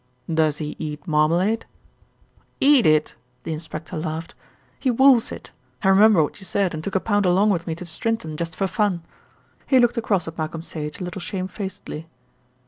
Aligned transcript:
"Does 0.33 0.57
he 0.57 0.75
eat 0.79 1.05
marmalade?" 1.07 1.67
"Eat 2.59 2.87
it!" 2.87 3.13
the 3.43 3.53
inspector 3.53 3.95
laughed. 3.95 4.33
"He 4.79 4.89
wolfs 4.89 5.31
it. 5.31 5.51
I 5.83 5.89
remembered 5.89 6.23
what 6.23 6.39
you 6.39 6.43
said 6.45 6.73
and 6.73 6.83
took 6.83 6.95
a 6.95 6.99
pound 6.99 7.27
along 7.27 7.51
with 7.51 7.67
me 7.67 7.75
to 7.75 7.85
Strinton, 7.85 8.35
just 8.35 8.55
for 8.55 8.65
fun." 8.65 9.03
He 9.67 9.77
looked 9.77 9.97
across 9.97 10.27
at 10.27 10.39
Malcolm 10.39 10.63
Sage 10.63 10.99
a 10.99 11.03
little 11.03 11.21
shamefacedly. 11.21 12.07